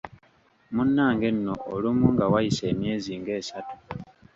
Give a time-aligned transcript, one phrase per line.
[0.73, 3.75] Munnange nno olumu nga wayise emyezi ng'esatu.